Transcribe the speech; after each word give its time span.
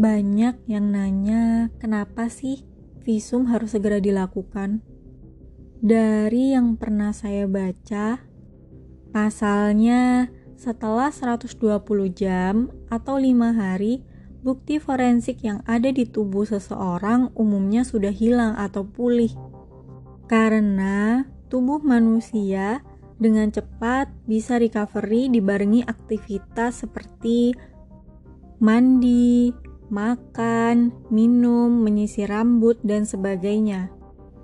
Banyak 0.00 0.64
yang 0.64 0.96
nanya, 0.96 1.68
kenapa 1.76 2.32
sih 2.32 2.64
visum 3.04 3.44
harus 3.52 3.76
segera 3.76 4.00
dilakukan? 4.00 4.80
Dari 5.84 6.56
yang 6.56 6.80
pernah 6.80 7.12
saya 7.12 7.44
baca, 7.44 8.16
pasalnya 9.12 10.32
setelah 10.56 11.12
120 11.12 11.52
jam 12.16 12.72
atau 12.88 13.20
5 13.20 13.52
hari, 13.52 14.00
bukti 14.40 14.80
forensik 14.80 15.44
yang 15.44 15.60
ada 15.68 15.92
di 15.92 16.08
tubuh 16.08 16.48
seseorang 16.48 17.36
umumnya 17.36 17.84
sudah 17.84 18.12
hilang 18.12 18.56
atau 18.56 18.88
pulih. 18.88 19.36
Karena 20.32 21.28
tubuh 21.52 21.84
manusia 21.84 22.80
dengan 23.20 23.52
cepat 23.52 24.08
bisa 24.24 24.56
recovery 24.56 25.28
dibarengi 25.28 25.84
aktivitas 25.84 26.88
seperti 26.88 27.52
mandi, 28.64 29.52
makan, 29.90 30.94
minum, 31.10 31.82
menyisir 31.82 32.30
rambut, 32.30 32.78
dan 32.86 33.04
sebagainya. 33.04 33.90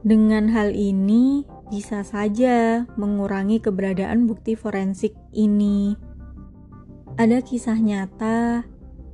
Dengan 0.02 0.50
hal 0.50 0.74
ini, 0.74 1.46
bisa 1.70 2.02
saja 2.02 2.86
mengurangi 2.98 3.62
keberadaan 3.62 4.26
bukti 4.26 4.58
forensik 4.58 5.14
ini. 5.32 5.94
Ada 7.16 7.40
kisah 7.40 7.78
nyata 7.78 8.66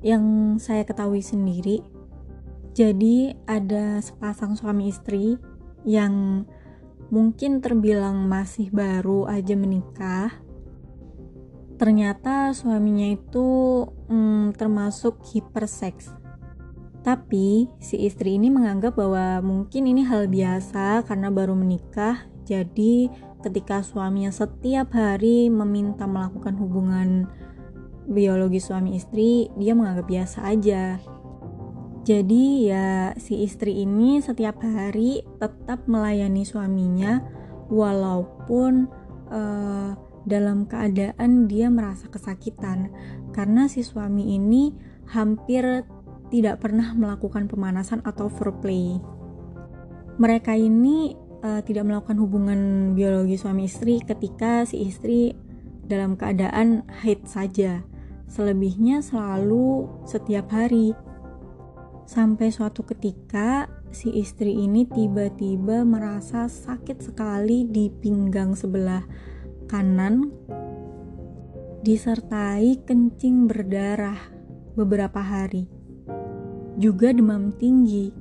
yang 0.03 0.57
saya 0.59 0.83
ketahui 0.83 1.23
sendiri. 1.23 1.85
Jadi, 2.73 3.37
ada 3.47 4.01
sepasang 4.01 4.57
suami 4.57 4.89
istri 4.91 5.37
yang 5.85 6.45
mungkin 7.13 7.61
terbilang 7.61 8.27
masih 8.27 8.73
baru 8.73 9.29
aja 9.29 9.53
menikah 9.53 10.43
ternyata 11.83 12.55
suaminya 12.55 13.11
itu 13.11 13.83
hmm, 14.07 14.55
termasuk 14.55 15.19
hiperseks. 15.35 16.22
Tapi 17.03 17.67
si 17.83 18.07
istri 18.07 18.39
ini 18.39 18.47
menganggap 18.47 18.95
bahwa 18.95 19.43
mungkin 19.43 19.91
ini 19.91 20.07
hal 20.07 20.31
biasa 20.31 21.03
karena 21.03 21.35
baru 21.35 21.59
menikah. 21.59 22.31
Jadi 22.47 23.11
ketika 23.43 23.83
suaminya 23.83 24.31
setiap 24.31 24.95
hari 24.95 25.51
meminta 25.51 26.07
melakukan 26.07 26.55
hubungan 26.59 27.27
biologi 28.07 28.63
suami 28.63 28.99
istri, 28.99 29.51
dia 29.59 29.75
menganggap 29.75 30.07
biasa 30.07 30.39
aja. 30.47 31.03
Jadi 32.03 32.67
ya 32.67 33.15
si 33.15 33.47
istri 33.47 33.83
ini 33.83 34.19
setiap 34.19 34.59
hari 34.63 35.23
tetap 35.39 35.87
melayani 35.87 36.43
suaminya 36.43 37.23
walaupun 37.71 38.91
uh, 39.31 39.95
dalam 40.27 40.67
keadaan 40.67 41.47
dia 41.47 41.71
merasa 41.71 42.07
kesakitan 42.11 42.91
karena 43.31 43.71
si 43.71 43.87
suami 43.87 44.35
ini 44.35 44.75
hampir 45.11 45.87
tidak 46.33 46.65
pernah 46.65 46.97
melakukan 46.97 47.45
pemanasan 47.45 48.01
atau 48.09 48.33
foreplay. 48.33 48.97
Mereka 50.17 50.57
ini 50.57 51.13
uh, 51.45 51.61
tidak 51.61 51.85
melakukan 51.85 52.17
hubungan 52.17 52.61
biologi 52.97 53.37
suami 53.37 53.69
istri 53.69 54.01
ketika 54.01 54.65
si 54.65 54.89
istri 54.89 55.37
dalam 55.85 56.17
keadaan 56.17 56.89
haid 57.05 57.29
saja. 57.29 57.85
Selebihnya 58.33 59.05
selalu 59.05 59.93
setiap 60.09 60.49
hari. 60.57 60.97
Sampai 62.09 62.49
suatu 62.49 62.81
ketika 62.89 63.69
si 63.93 64.09
istri 64.17 64.57
ini 64.57 64.89
tiba-tiba 64.89 65.85
merasa 65.85 66.49
sakit 66.49 67.13
sekali 67.13 67.69
di 67.69 67.93
pinggang 67.93 68.57
sebelah 68.57 69.05
kanan 69.69 70.33
disertai 71.85 72.85
kencing 72.85 73.49
berdarah 73.49 74.19
beberapa 74.77 75.21
hari. 75.21 75.72
Juga 76.77 77.13
demam 77.13 77.53
tinggi. 77.57 78.13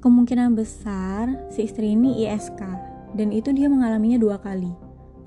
Kemungkinan 0.00 0.56
besar 0.56 1.50
si 1.52 1.68
istri 1.68 1.92
ini 1.92 2.24
ISK 2.24 2.60
dan 3.14 3.34
itu 3.34 3.52
dia 3.52 3.68
mengalaminya 3.68 4.16
dua 4.16 4.40
kali. 4.40 4.70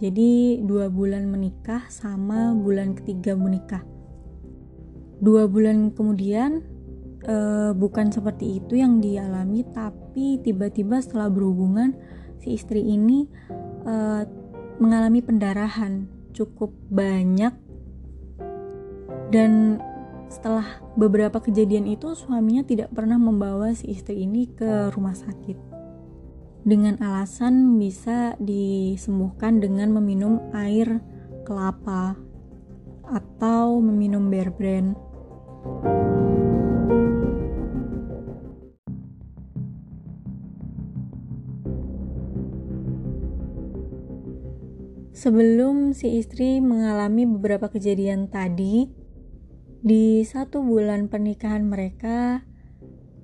Jadi 0.01 0.59
dua 0.65 0.89
bulan 0.89 1.29
menikah 1.29 1.85
sama 1.87 2.51
bulan 2.57 2.97
ketiga 2.97 3.37
menikah. 3.37 3.85
Dua 5.23 5.47
bulan 5.47 5.93
kemudian 5.93 6.65
uh, 7.27 7.71
bukan 7.75 8.11
seperti 8.11 8.59
itu 8.59 8.79
yang 8.79 8.99
dialami 8.99 9.63
tapi 9.71 10.41
tiba-tiba 10.43 10.99
setelah 10.99 11.31
berhubungan 11.31 11.95
si 12.43 12.57
istri 12.57 12.83
ini 12.83 13.27
uh, 13.87 14.27
mengalami 14.81 15.23
pendarahan 15.23 16.09
cukup 16.33 16.73
banyak 16.89 17.53
dan 19.29 19.79
setelah 20.33 20.81
beberapa 20.97 21.37
kejadian 21.37 21.85
itu 21.85 22.17
suaminya 22.17 22.65
tidak 22.65 22.89
pernah 22.89 23.21
membawa 23.21 23.69
si 23.77 23.93
istri 23.93 24.25
ini 24.25 24.49
ke 24.49 24.89
rumah 24.89 25.13
sakit 25.13 25.73
dengan 26.63 26.95
alasan 27.03 27.75
bisa 27.75 28.39
disembuhkan 28.39 29.59
dengan 29.59 29.93
meminum 29.93 30.39
air 30.55 31.03
kelapa 31.43 32.15
atau 33.03 33.83
meminum 33.83 34.31
bear 34.31 34.47
brand. 34.49 34.95
Sebelum 45.13 45.95
si 45.95 46.19
istri 46.19 46.59
mengalami 46.59 47.23
beberapa 47.23 47.71
kejadian 47.71 48.27
tadi, 48.27 49.02
di 49.83 50.23
satu 50.23 50.63
bulan 50.63 51.11
pernikahan 51.11 51.67
mereka, 51.67 52.47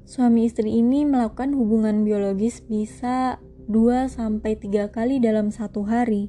suami 0.03 0.43
istri 0.43 0.83
ini 0.83 1.07
melakukan 1.07 1.55
hubungan 1.55 2.03
biologis 2.03 2.59
bisa 2.67 3.39
2-3 3.71 4.91
kali 4.91 5.23
dalam 5.23 5.55
satu 5.55 5.87
hari. 5.87 6.27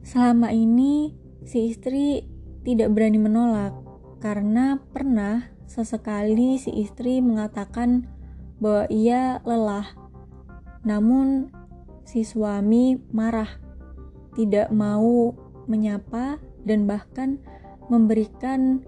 Selama 0.00 0.56
ini, 0.56 1.12
si 1.44 1.68
istri 1.68 2.24
tidak 2.64 2.96
berani 2.96 3.20
menolak 3.20 3.76
karena 4.24 4.80
pernah 4.96 5.52
sesekali 5.68 6.56
si 6.56 6.72
istri 6.72 7.20
mengatakan 7.20 8.08
bahwa 8.56 8.88
ia 8.88 9.44
lelah. 9.44 9.92
Namun, 10.80 11.52
si 12.08 12.24
suami 12.24 12.96
marah 13.12 13.52
tidak 14.32 14.72
mau 14.72 15.36
menyapa 15.68 16.40
dan 16.64 16.88
bahkan 16.88 17.36
memberikan 17.92 18.80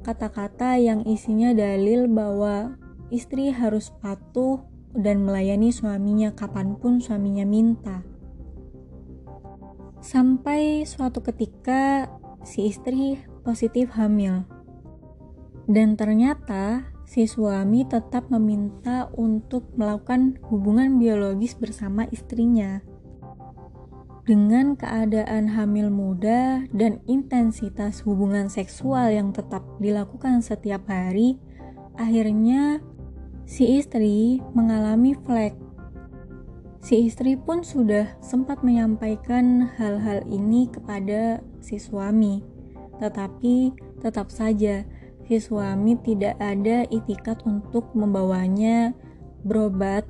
kata-kata 0.00 0.80
yang 0.80 1.04
isinya 1.04 1.52
dalil 1.52 2.08
bahwa 2.08 2.76
istri 3.12 3.52
harus 3.52 3.92
patuh 4.00 4.64
dan 4.96 5.22
melayani 5.22 5.70
suaminya 5.70 6.34
kapan 6.34 6.74
pun 6.78 6.98
suaminya 6.98 7.46
minta. 7.46 8.02
Sampai 10.00 10.88
suatu 10.88 11.20
ketika 11.20 12.08
si 12.42 12.72
istri 12.72 13.20
positif 13.44 13.92
hamil. 13.94 14.48
Dan 15.70 15.94
ternyata 15.94 16.88
si 17.04 17.28
suami 17.28 17.86
tetap 17.86 18.26
meminta 18.32 19.12
untuk 19.14 19.70
melakukan 19.76 20.40
hubungan 20.48 20.98
biologis 20.98 21.54
bersama 21.54 22.08
istrinya. 22.10 22.82
Dengan 24.30 24.78
keadaan 24.78 25.50
hamil 25.58 25.90
muda 25.90 26.62
dan 26.70 27.02
intensitas 27.10 28.06
hubungan 28.06 28.46
seksual 28.46 29.10
yang 29.10 29.34
tetap 29.34 29.66
dilakukan 29.82 30.38
setiap 30.38 30.86
hari, 30.86 31.34
akhirnya 31.98 32.78
si 33.42 33.82
istri 33.82 34.38
mengalami 34.54 35.18
flek. 35.26 35.58
Si 36.78 37.10
istri 37.10 37.34
pun 37.34 37.66
sudah 37.66 38.06
sempat 38.22 38.62
menyampaikan 38.62 39.66
hal-hal 39.74 40.22
ini 40.30 40.70
kepada 40.70 41.42
si 41.58 41.82
suami, 41.82 42.46
tetapi 43.02 43.74
tetap 43.98 44.30
saja 44.30 44.86
si 45.26 45.42
suami 45.42 45.98
tidak 46.06 46.38
ada 46.38 46.86
itikat 46.86 47.42
untuk 47.42 47.90
membawanya 47.98 48.94
berobat 49.42 50.06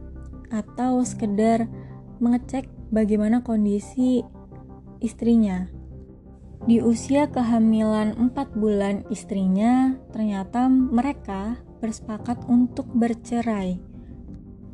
atau 0.53 1.01
sekedar 1.09 1.65
mengecek 2.21 2.69
bagaimana 2.91 3.41
kondisi 3.41 4.21
istrinya. 5.01 5.71
Di 6.61 6.85
usia 6.85 7.33
kehamilan 7.33 8.21
4 8.21 8.53
bulan 8.53 9.09
istrinya, 9.09 9.97
ternyata 10.13 10.69
mereka 10.69 11.57
bersepakat 11.81 12.45
untuk 12.53 12.85
bercerai. 12.93 13.81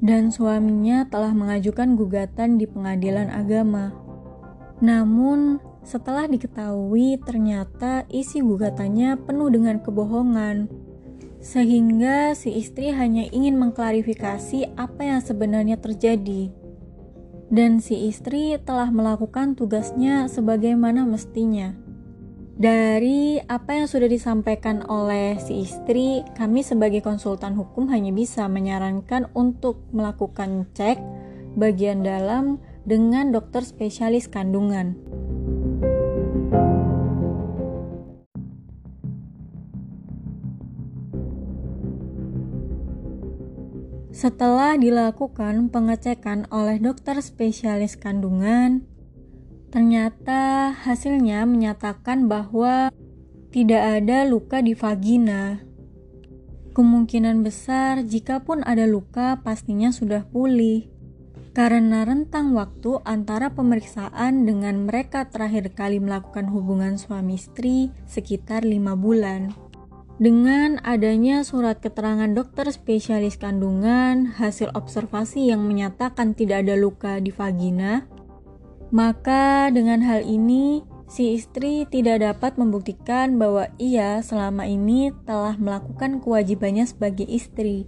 Dan 0.02 0.34
suaminya 0.34 1.06
telah 1.06 1.30
mengajukan 1.30 1.94
gugatan 1.94 2.58
di 2.58 2.66
pengadilan 2.66 3.30
agama. 3.30 3.94
Namun, 4.82 5.62
setelah 5.86 6.26
diketahui 6.26 7.22
ternyata 7.22 8.02
isi 8.10 8.42
gugatannya 8.42 9.22
penuh 9.22 9.48
dengan 9.48 9.78
kebohongan, 9.78 10.66
sehingga 11.38 12.34
si 12.34 12.50
istri 12.58 12.90
hanya 12.90 13.30
ingin 13.30 13.54
mengklarifikasi 13.62 14.74
apa 14.74 15.06
yang 15.06 15.22
sebenarnya 15.22 15.78
terjadi 15.78 16.50
dan 17.48 17.78
si 17.78 18.10
istri 18.10 18.58
telah 18.62 18.90
melakukan 18.90 19.54
tugasnya 19.54 20.26
sebagaimana 20.26 21.06
mestinya. 21.06 21.74
Dari 22.56 23.36
apa 23.52 23.76
yang 23.76 23.84
sudah 23.84 24.08
disampaikan 24.08 24.80
oleh 24.88 25.36
si 25.36 25.68
istri, 25.68 26.24
kami 26.32 26.64
sebagai 26.64 27.04
konsultan 27.04 27.52
hukum 27.52 27.92
hanya 27.92 28.16
bisa 28.16 28.48
menyarankan 28.48 29.28
untuk 29.36 29.84
melakukan 29.92 30.64
cek 30.72 30.96
bagian 31.52 32.00
dalam 32.00 32.56
dengan 32.88 33.28
dokter 33.28 33.60
spesialis 33.60 34.32
kandungan. 34.32 34.96
Setelah 44.16 44.80
dilakukan 44.80 45.68
pengecekan 45.68 46.48
oleh 46.48 46.80
dokter 46.80 47.20
spesialis 47.20 48.00
kandungan, 48.00 48.88
Ternyata 49.76 50.72
hasilnya 50.72 51.44
menyatakan 51.44 52.30
bahwa 52.32 52.88
tidak 53.52 54.00
ada 54.00 54.24
luka 54.24 54.64
di 54.64 54.72
vagina. 54.72 55.60
Kemungkinan 56.72 57.44
besar 57.44 58.00
jika 58.00 58.40
pun 58.40 58.64
ada 58.64 58.88
luka 58.88 59.44
pastinya 59.44 59.92
sudah 59.92 60.24
pulih. 60.28 60.88
Karena 61.52 62.08
rentang 62.08 62.56
waktu 62.56 63.04
antara 63.04 63.52
pemeriksaan 63.52 64.48
dengan 64.48 64.88
mereka 64.88 65.28
terakhir 65.28 65.72
kali 65.76 66.00
melakukan 66.00 66.48
hubungan 66.48 66.96
suami 66.96 67.40
istri 67.40 67.92
sekitar 68.08 68.64
lima 68.64 68.96
bulan. 68.96 69.52
Dengan 70.16 70.80
adanya 70.80 71.44
surat 71.44 71.84
keterangan 71.84 72.32
dokter 72.32 72.64
spesialis 72.72 73.36
kandungan, 73.36 74.32
hasil 74.32 74.72
observasi 74.72 75.52
yang 75.52 75.68
menyatakan 75.68 76.32
tidak 76.32 76.64
ada 76.64 76.72
luka 76.72 77.20
di 77.20 77.28
vagina, 77.28 78.08
maka 78.88 79.68
dengan 79.68 80.00
hal 80.00 80.24
ini, 80.24 80.88
si 81.04 81.36
istri 81.36 81.84
tidak 81.92 82.24
dapat 82.24 82.56
membuktikan 82.56 83.36
bahwa 83.36 83.68
ia 83.76 84.24
selama 84.24 84.64
ini 84.64 85.12
telah 85.28 85.52
melakukan 85.60 86.24
kewajibannya 86.24 86.88
sebagai 86.88 87.28
istri. 87.28 87.84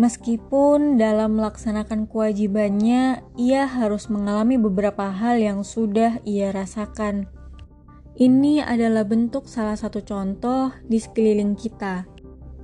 Meskipun 0.00 0.96
dalam 0.96 1.36
melaksanakan 1.36 2.08
kewajibannya, 2.08 3.20
ia 3.36 3.62
harus 3.68 4.08
mengalami 4.08 4.56
beberapa 4.56 5.12
hal 5.12 5.36
yang 5.36 5.60
sudah 5.60 6.24
ia 6.24 6.50
rasakan. 6.56 7.28
Ini 8.14 8.62
adalah 8.62 9.02
bentuk 9.02 9.50
salah 9.50 9.74
satu 9.74 9.98
contoh 10.06 10.70
di 10.86 11.02
sekeliling 11.02 11.58
kita, 11.58 12.06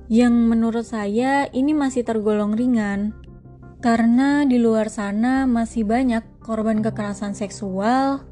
yang 0.07 0.31
menurut 0.47 0.87
saya 0.87 1.51
ini 1.51 1.75
masih 1.75 2.07
tergolong 2.07 2.55
ringan, 2.55 3.11
karena 3.83 4.47
di 4.47 4.55
luar 4.63 4.87
sana 4.87 5.43
masih 5.43 5.83
banyak 5.83 6.23
korban 6.39 6.79
kekerasan 6.79 7.35
seksual 7.35 8.23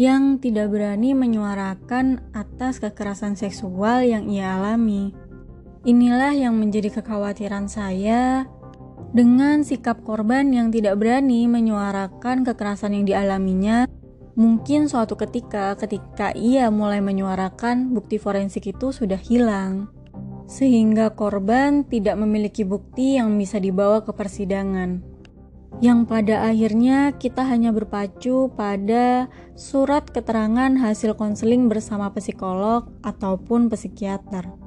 yang 0.00 0.40
tidak 0.40 0.72
berani 0.72 1.12
menyuarakan 1.12 2.24
atas 2.32 2.80
kekerasan 2.80 3.36
seksual 3.36 4.00
yang 4.08 4.24
ia 4.24 4.56
alami. 4.56 5.12
Inilah 5.84 6.32
yang 6.32 6.56
menjadi 6.56 6.88
kekhawatiran 6.88 7.68
saya 7.68 8.48
dengan 9.12 9.60
sikap 9.60 10.00
korban 10.08 10.56
yang 10.56 10.72
tidak 10.72 10.96
berani 10.96 11.44
menyuarakan 11.52 12.48
kekerasan 12.48 12.96
yang 12.96 13.04
dialaminya. 13.04 13.84
Mungkin 14.36 14.92
suatu 14.92 15.16
ketika, 15.16 15.72
ketika 15.80 16.36
ia 16.36 16.68
mulai 16.68 17.00
menyuarakan, 17.00 17.96
bukti 17.96 18.20
forensik 18.20 18.68
itu 18.68 18.92
sudah 18.92 19.16
hilang, 19.16 19.88
sehingga 20.44 21.16
korban 21.16 21.88
tidak 21.88 22.20
memiliki 22.20 22.62
bukti 22.62 23.16
yang 23.16 23.32
bisa 23.40 23.56
dibawa 23.56 24.04
ke 24.04 24.12
persidangan 24.12 25.16
yang 25.84 26.08
pada 26.08 26.48
akhirnya 26.48 27.12
kita 27.20 27.44
hanya 27.44 27.68
berpacu 27.68 28.48
pada 28.56 29.28
surat 29.52 30.08
keterangan 30.08 30.72
hasil 30.72 31.12
konseling 31.20 31.68
bersama 31.68 32.08
psikolog 32.16 32.88
ataupun 33.04 33.68
psikiater. 33.68 34.65